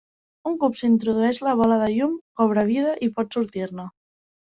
[0.51, 3.91] Un cop s'introdueix la bola de llum cobra vida i pot sortir-ne.